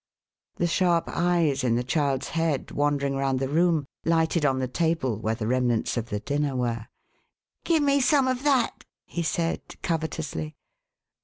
[0.31, 4.67] * The sharp eyes in the child's head, wandering round the room, lighted on the
[4.67, 6.87] table where the remnants of the dinner were."
[7.65, 8.83] Give me some of that!"
[9.15, 10.55] he said, covetously.